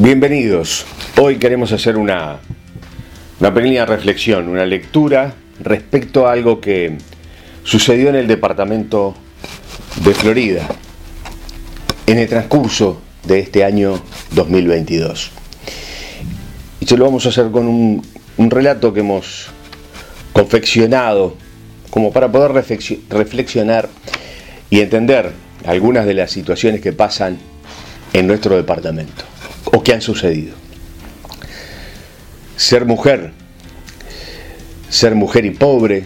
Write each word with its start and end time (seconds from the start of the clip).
Bienvenidos. 0.00 0.86
Hoy 1.20 1.38
queremos 1.38 1.72
hacer 1.72 1.96
una, 1.96 2.38
una 3.40 3.52
pequeña 3.52 3.84
reflexión, 3.84 4.46
una 4.46 4.64
lectura 4.64 5.34
respecto 5.58 6.28
a 6.28 6.32
algo 6.34 6.60
que 6.60 6.98
sucedió 7.64 8.08
en 8.08 8.14
el 8.14 8.28
departamento 8.28 9.16
de 10.04 10.14
Florida 10.14 10.68
en 12.06 12.16
el 12.16 12.28
transcurso 12.28 13.00
de 13.24 13.40
este 13.40 13.64
año 13.64 14.00
2022. 14.36 15.32
Y 16.78 16.86
se 16.86 16.96
lo 16.96 17.04
vamos 17.04 17.26
a 17.26 17.30
hacer 17.30 17.50
con 17.50 17.66
un, 17.66 18.06
un 18.36 18.50
relato 18.52 18.94
que 18.94 19.00
hemos 19.00 19.48
confeccionado 20.32 21.34
como 21.90 22.12
para 22.12 22.30
poder 22.30 22.52
reflexionar 22.52 23.88
y 24.70 24.78
entender 24.78 25.32
algunas 25.66 26.06
de 26.06 26.14
las 26.14 26.30
situaciones 26.30 26.82
que 26.82 26.92
pasan 26.92 27.36
en 28.12 28.28
nuestro 28.28 28.54
departamento 28.54 29.24
o 29.72 29.82
que 29.82 29.92
han 29.92 30.00
sucedido. 30.00 30.54
Ser 32.56 32.84
mujer, 32.84 33.32
ser 34.88 35.14
mujer 35.14 35.44
y 35.44 35.50
pobre, 35.50 36.04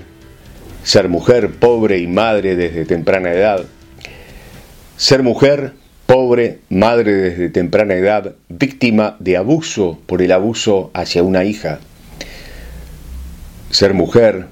ser 0.83 1.09
mujer 1.09 1.51
pobre 1.51 1.99
y 1.99 2.07
madre 2.07 2.57
desde 2.57 2.85
temprana 2.85 3.33
edad, 3.33 3.65
ser 4.97 5.23
mujer 5.23 5.73
pobre, 6.07 6.59
madre 6.69 7.15
desde 7.15 7.49
temprana 7.49 7.95
edad, 7.95 8.35
víctima 8.49 9.17
de 9.19 9.37
abuso 9.37 9.99
por 10.07 10.21
el 10.21 10.33
abuso 10.33 10.91
hacia 10.95 11.23
una 11.23 11.45
hija, 11.45 11.81
ser 13.71 13.95
mujer 13.95 14.47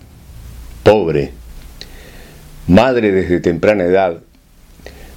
pobre, 0.82 1.32
madre 2.66 3.12
desde 3.12 3.40
temprana 3.40 3.84
edad, 3.84 4.20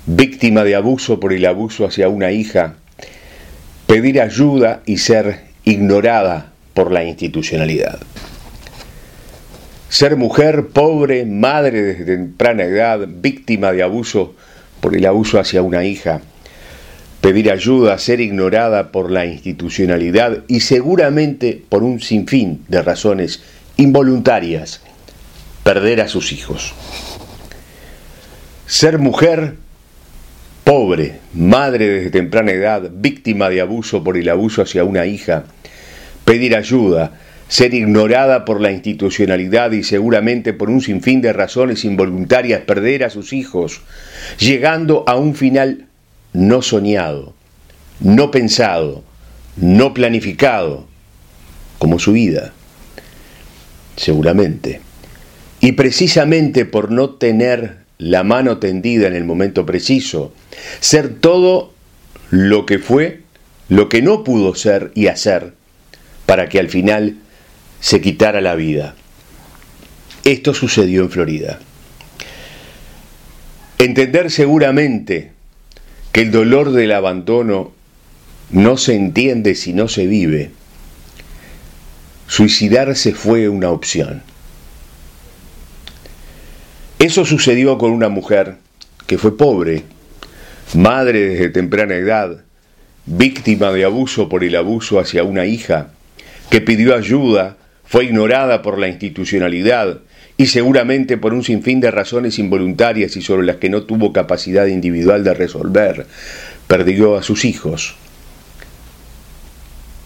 víctima 0.05 0.63
de 0.63 0.75
abuso 0.75 1.19
por 1.19 1.31
el 1.31 1.45
abuso 1.45 1.85
hacia 1.85 2.09
una 2.09 2.31
hija, 2.31 2.75
pedir 3.87 4.21
ayuda 4.21 4.81
y 4.85 4.97
ser 4.97 5.41
ignorada 5.63 6.51
por 6.73 6.91
la 6.91 7.03
institucionalidad. 7.03 7.99
Ser 9.89 10.15
mujer 10.15 10.69
pobre, 10.69 11.25
madre 11.25 11.83
desde 11.83 12.05
temprana 12.05 12.63
edad, 12.63 13.07
víctima 13.07 13.71
de 13.71 13.83
abuso 13.83 14.33
por 14.79 14.95
el 14.95 15.05
abuso 15.05 15.39
hacia 15.39 15.61
una 15.61 15.85
hija, 15.85 16.21
pedir 17.21 17.51
ayuda, 17.51 17.97
ser 17.99 18.19
ignorada 18.19 18.91
por 18.91 19.11
la 19.11 19.25
institucionalidad 19.25 20.43
y 20.47 20.61
seguramente 20.61 21.63
por 21.69 21.83
un 21.83 22.01
sinfín 22.01 22.65
de 22.67 22.81
razones 22.81 23.43
involuntarias, 23.77 24.81
perder 25.63 26.01
a 26.01 26.07
sus 26.07 26.31
hijos. 26.31 26.73
Ser 28.65 28.97
mujer 28.97 29.57
pobre, 30.73 31.19
madre 31.35 31.87
desde 31.87 32.09
temprana 32.09 32.51
edad, 32.51 32.89
víctima 32.91 33.47
de 33.47 33.61
abuso 33.61 34.03
por 34.03 34.17
el 34.17 34.27
abuso 34.27 34.63
hacia 34.63 34.83
una 34.83 35.05
hija, 35.05 35.43
pedir 36.25 36.55
ayuda, 36.55 37.11
ser 37.47 37.75
ignorada 37.75 38.43
por 38.43 38.59
la 38.59 38.71
institucionalidad 38.71 39.71
y 39.73 39.83
seguramente 39.83 40.51
por 40.51 40.71
un 40.71 40.81
sinfín 40.81 41.21
de 41.21 41.31
razones 41.31 41.85
involuntarias 41.85 42.61
perder 42.61 43.03
a 43.03 43.11
sus 43.11 43.33
hijos, 43.33 43.81
llegando 44.39 45.03
a 45.05 45.15
un 45.15 45.35
final 45.35 45.85
no 46.33 46.63
soñado, 46.63 47.35
no 47.99 48.31
pensado, 48.31 49.03
no 49.55 49.93
planificado, 49.93 50.87
como 51.77 51.99
su 51.99 52.13
vida, 52.13 52.51
seguramente. 53.95 54.81
Y 55.59 55.73
precisamente 55.73 56.65
por 56.65 56.89
no 56.89 57.11
tener 57.11 57.82
la 58.03 58.23
mano 58.23 58.57
tendida 58.57 59.07
en 59.07 59.15
el 59.15 59.23
momento 59.23 59.65
preciso, 59.65 60.33
ser 60.81 61.15
todo 61.15 61.73
lo 62.29 62.65
que 62.65 62.79
fue, 62.79 63.21
lo 63.69 63.87
que 63.87 64.01
no 64.01 64.25
pudo 64.25 64.55
ser 64.55 64.91
y 64.93 65.07
hacer, 65.07 65.53
para 66.25 66.49
que 66.49 66.59
al 66.59 66.69
final 66.69 67.15
se 67.79 68.01
quitara 68.01 68.41
la 68.41 68.55
vida. 68.55 68.95
Esto 70.25 70.53
sucedió 70.53 71.03
en 71.03 71.11
Florida. 71.11 71.59
Entender 73.77 74.31
seguramente 74.31 75.31
que 76.11 76.21
el 76.21 76.31
dolor 76.31 76.71
del 76.71 76.91
abandono 76.91 77.71
no 78.51 78.77
se 78.77 78.95
entiende 78.95 79.55
si 79.55 79.73
no 79.73 79.87
se 79.87 80.07
vive. 80.07 80.51
Suicidarse 82.27 83.13
fue 83.13 83.47
una 83.47 83.69
opción. 83.69 84.23
Eso 87.03 87.25
sucedió 87.25 87.77
con 87.77 87.91
una 87.91 88.07
mujer 88.07 88.55
que 89.07 89.17
fue 89.17 89.35
pobre, 89.35 89.83
madre 90.73 91.19
desde 91.19 91.49
temprana 91.49 91.95
edad, 91.95 92.45
víctima 93.05 93.73
de 93.73 93.83
abuso 93.83 94.29
por 94.29 94.41
el 94.45 94.55
abuso 94.55 95.01
hacia 95.01 95.25
una 95.25 95.45
hija, 95.45 95.89
que 96.49 96.61
pidió 96.61 96.95
ayuda, 96.95 97.57
fue 97.83 98.05
ignorada 98.05 98.61
por 98.61 98.79
la 98.79 98.87
institucionalidad 98.87 99.99
y 100.37 100.45
seguramente 100.45 101.17
por 101.17 101.33
un 101.33 101.43
sinfín 101.43 101.81
de 101.81 101.91
razones 101.91 102.39
involuntarias 102.39 103.17
y 103.17 103.21
sobre 103.21 103.45
las 103.45 103.57
que 103.57 103.69
no 103.69 103.83
tuvo 103.83 104.13
capacidad 104.13 104.67
individual 104.67 105.25
de 105.25 105.33
resolver, 105.33 106.05
perdió 106.67 107.17
a 107.17 107.21
sus 107.21 107.43
hijos 107.43 107.95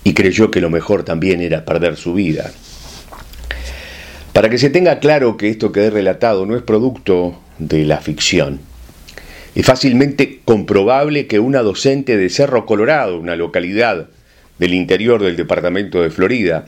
y 0.03 0.16
creyó 0.16 0.50
que 0.50 0.62
lo 0.62 0.72
mejor 0.72 1.03
también 1.03 1.41
era 1.41 1.63
perder 1.63 1.96
su 1.96 2.16
vida. 2.16 2.52
Para 4.38 4.52
que 4.52 4.59
se 4.59 4.70
tenga 4.70 5.00
claro 5.00 5.36
que 5.36 5.50
esto 5.50 5.72
que 5.72 5.86
he 5.86 5.90
relatado 5.90 6.46
no 6.46 6.56
es 6.56 6.62
producto 6.62 7.42
de 7.58 7.86
la 7.86 7.98
ficción, 7.98 8.59
es 9.56 9.66
fácilmente 9.66 10.42
comprobable 10.46 11.25
que 11.25 11.40
una 11.40 11.64
docente 11.64 12.18
de 12.18 12.30
Cerro 12.30 12.68
Colorado, 12.68 13.18
una 13.18 13.36
localidad 13.36 14.09
del 14.59 14.75
interior 14.75 15.24
del 15.24 15.38
departamento 15.38 16.03
de 16.03 16.12
Florida, 16.12 16.68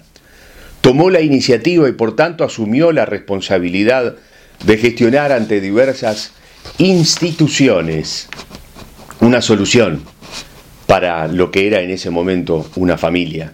tomó 0.82 1.12
la 1.12 1.22
iniciativa 1.22 1.88
y 1.88 1.92
por 1.92 2.16
tanto 2.16 2.44
asumió 2.44 2.92
la 2.92 3.06
responsabilidad 3.06 4.16
de 4.66 4.78
gestionar 4.78 5.32
ante 5.32 5.62
diversas 5.62 6.32
instituciones 6.80 8.30
una 9.20 9.44
solución 9.44 10.02
para 10.88 11.28
lo 11.28 11.52
que 11.52 11.68
era 11.68 11.82
en 11.82 11.92
ese 11.92 12.10
momento 12.10 12.68
una 12.78 12.98
familia. 12.98 13.54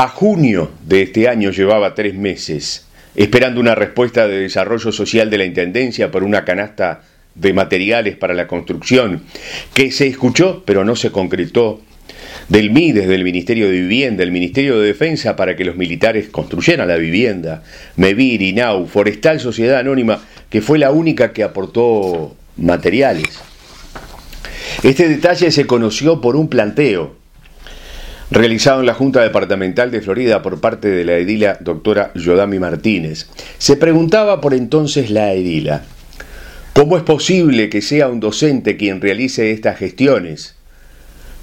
A 0.00 0.08
junio 0.08 0.70
de 0.86 1.02
este 1.02 1.28
año 1.28 1.50
llevaba 1.50 1.94
tres 1.94 2.14
meses 2.14 2.86
esperando 3.14 3.60
una 3.60 3.74
respuesta 3.74 4.26
de 4.26 4.40
desarrollo 4.40 4.92
social 4.92 5.28
de 5.28 5.36
la 5.36 5.44
Intendencia 5.44 6.10
por 6.10 6.24
una 6.24 6.46
canasta 6.46 7.02
de 7.34 7.52
materiales 7.52 8.16
para 8.16 8.32
la 8.32 8.46
construcción, 8.46 9.24
que 9.74 9.90
se 9.92 10.06
escuchó 10.06 10.62
pero 10.64 10.86
no 10.86 10.96
se 10.96 11.12
concretó, 11.12 11.82
del 12.48 12.70
MIDES, 12.70 13.08
del 13.08 13.24
Ministerio 13.24 13.66
de 13.66 13.72
Vivienda, 13.72 14.20
del 14.20 14.32
Ministerio 14.32 14.80
de 14.80 14.86
Defensa 14.86 15.36
para 15.36 15.54
que 15.54 15.66
los 15.66 15.76
militares 15.76 16.30
construyeran 16.30 16.88
la 16.88 16.96
vivienda, 16.96 17.62
MEVIR, 17.96 18.40
INAU, 18.40 18.86
Forestal 18.86 19.38
Sociedad 19.38 19.80
Anónima, 19.80 20.24
que 20.48 20.62
fue 20.62 20.78
la 20.78 20.92
única 20.92 21.34
que 21.34 21.42
aportó 21.42 22.34
materiales. 22.56 23.38
Este 24.82 25.10
detalle 25.10 25.50
se 25.50 25.66
conoció 25.66 26.22
por 26.22 26.36
un 26.36 26.48
planteo 26.48 27.19
realizado 28.30 28.80
en 28.80 28.86
la 28.86 28.94
Junta 28.94 29.22
Departamental 29.22 29.90
de 29.90 30.00
Florida 30.00 30.40
por 30.40 30.60
parte 30.60 30.88
de 30.88 31.04
la 31.04 31.16
edila 31.16 31.58
doctora 31.60 32.12
Yodami 32.14 32.58
Martínez. 32.58 33.28
Se 33.58 33.76
preguntaba 33.76 34.40
por 34.40 34.54
entonces 34.54 35.10
la 35.10 35.32
edila, 35.32 35.82
¿cómo 36.72 36.96
es 36.96 37.02
posible 37.02 37.68
que 37.68 37.82
sea 37.82 38.08
un 38.08 38.20
docente 38.20 38.76
quien 38.76 39.00
realice 39.00 39.50
estas 39.50 39.78
gestiones? 39.78 40.54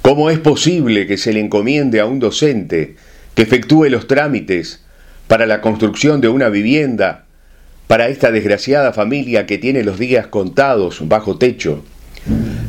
¿Cómo 0.01 0.29
es 0.29 0.39
posible 0.39 1.05
que 1.07 1.17
se 1.17 1.33
le 1.33 1.41
encomiende 1.41 1.99
a 1.99 2.05
un 2.05 2.19
docente 2.19 2.95
que 3.35 3.41
efectúe 3.41 3.89
los 3.89 4.07
trámites 4.07 4.81
para 5.27 5.45
la 5.45 5.59
construcción 5.59 6.21
de 6.21 6.29
una 6.29 6.47
vivienda 6.47 7.25
para 7.87 8.07
esta 8.07 8.31
desgraciada 8.31 8.93
familia 8.93 9.45
que 9.45 9.57
tiene 9.57 9.83
los 9.83 9.99
días 9.99 10.27
contados 10.27 11.05
bajo 11.09 11.37
techo? 11.37 11.83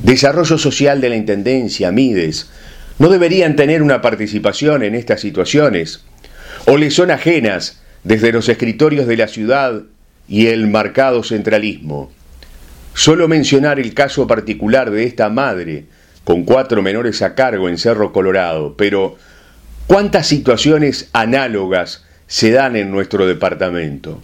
Desarrollo 0.03 0.59
Social 0.59 1.01
de 1.01 1.09
la 1.11 1.17
Intendencia, 1.17 1.93
Mides, 1.93 2.49
no 2.99 3.09
deberían 3.09 3.57
tener 3.57 3.83
una 3.83 4.01
participación 4.01 4.83
en 4.83 4.95
estas 4.95 5.21
situaciones, 5.21 6.05
o 6.67 6.77
les 6.77 6.95
son 6.95 7.11
ajenas 7.11 7.81
desde 8.05 8.33
los 8.33 8.49
escritorios 8.49 9.07
de 9.07 9.17
la 9.17 9.29
ciudad 9.29 9.83
y 10.29 10.47
el 10.47 10.67
marcado 10.67 11.23
centralismo. 11.23 12.11
Solo 12.95 13.29
mencionar 13.29 13.79
el 13.79 13.95
caso 13.95 14.27
particular 14.27 14.91
de 14.91 15.05
esta 15.05 15.29
madre, 15.29 15.87
con 16.25 16.45
cuatro 16.45 16.83
menores 16.83 17.23
a 17.23 17.35
cargo 17.35 17.69
en 17.69 17.79
Cerro 17.79 18.13
Colorado, 18.13 18.75
pero 18.77 19.17
¿cuántas 19.87 20.27
situaciones 20.27 21.09
análogas 21.13 22.05
se 22.27 22.51
dan 22.51 22.77
en 22.77 22.91
nuestro 22.91 23.27
departamento? 23.27 24.21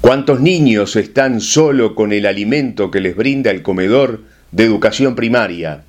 ¿Cuántos 0.00 0.40
niños 0.40 0.96
están 0.96 1.40
solo 1.40 1.94
con 1.94 2.12
el 2.12 2.24
alimento 2.24 2.90
que 2.90 3.00
les 3.00 3.14
brinda 3.14 3.50
el 3.50 3.62
comedor 3.62 4.22
de 4.50 4.64
educación 4.64 5.14
primaria? 5.14 5.84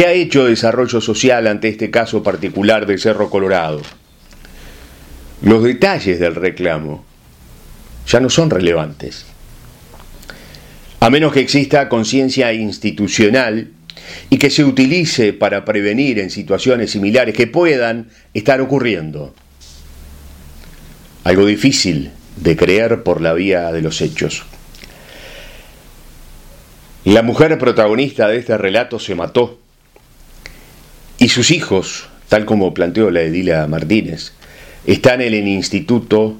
¿Qué 0.00 0.06
ha 0.06 0.12
hecho 0.14 0.46
Desarrollo 0.46 1.02
Social 1.02 1.46
ante 1.46 1.68
este 1.68 1.90
caso 1.90 2.22
particular 2.22 2.86
de 2.86 2.96
Cerro 2.96 3.28
Colorado? 3.28 3.82
Los 5.42 5.62
detalles 5.62 6.18
del 6.18 6.36
reclamo 6.36 7.04
ya 8.06 8.18
no 8.18 8.30
son 8.30 8.48
relevantes. 8.48 9.26
A 11.00 11.10
menos 11.10 11.34
que 11.34 11.40
exista 11.40 11.90
conciencia 11.90 12.50
institucional 12.54 13.72
y 14.30 14.38
que 14.38 14.48
se 14.48 14.64
utilice 14.64 15.34
para 15.34 15.66
prevenir 15.66 16.18
en 16.18 16.30
situaciones 16.30 16.92
similares 16.92 17.34
que 17.34 17.46
puedan 17.46 18.08
estar 18.32 18.62
ocurriendo. 18.62 19.34
Algo 21.24 21.44
difícil 21.44 22.10
de 22.36 22.56
creer 22.56 23.02
por 23.02 23.20
la 23.20 23.34
vía 23.34 23.70
de 23.70 23.82
los 23.82 24.00
hechos. 24.00 24.44
La 27.04 27.20
mujer 27.20 27.58
protagonista 27.58 28.28
de 28.28 28.38
este 28.38 28.56
relato 28.56 28.98
se 28.98 29.14
mató 29.14 29.60
sus 31.30 31.50
hijos, 31.50 32.08
tal 32.28 32.44
como 32.44 32.74
planteó 32.74 33.10
la 33.10 33.22
Edila 33.22 33.66
Martínez, 33.66 34.32
están 34.86 35.20
en 35.20 35.34
el 35.34 35.48
Instituto 35.48 36.36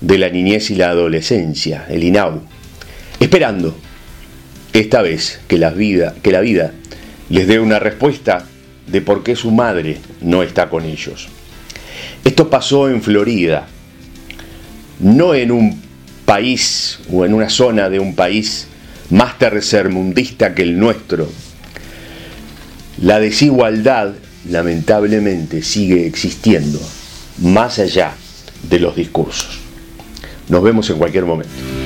de 0.00 0.18
la 0.18 0.30
Niñez 0.30 0.70
y 0.70 0.76
la 0.76 0.90
Adolescencia, 0.90 1.86
el 1.88 2.02
INAU, 2.02 2.42
esperando 3.20 3.76
esta 4.72 5.02
vez 5.02 5.40
que 5.46 5.58
la 5.58 5.70
vida, 5.70 6.14
que 6.22 6.32
la 6.32 6.40
vida 6.40 6.72
les 7.28 7.46
dé 7.46 7.60
una 7.60 7.78
respuesta 7.78 8.46
de 8.86 9.00
por 9.00 9.22
qué 9.22 9.36
su 9.36 9.50
madre 9.50 9.98
no 10.20 10.42
está 10.42 10.68
con 10.68 10.84
ellos. 10.84 11.28
Esto 12.24 12.50
pasó 12.50 12.88
en 12.88 13.02
Florida, 13.02 13.66
no 15.00 15.34
en 15.34 15.50
un 15.52 15.82
país 16.24 17.00
o 17.12 17.24
en 17.24 17.34
una 17.34 17.48
zona 17.48 17.88
de 17.88 17.98
un 17.98 18.14
país 18.14 18.68
más 19.10 19.38
tercermundista 19.38 20.54
que 20.54 20.62
el 20.62 20.78
nuestro. 20.78 21.28
La 23.00 23.18
desigualdad, 23.18 24.12
lamentablemente, 24.48 25.62
sigue 25.62 26.06
existiendo, 26.06 26.78
más 27.38 27.78
allá 27.78 28.12
de 28.68 28.78
los 28.78 28.94
discursos. 28.94 29.58
Nos 30.50 30.62
vemos 30.62 30.90
en 30.90 30.98
cualquier 30.98 31.24
momento. 31.24 31.79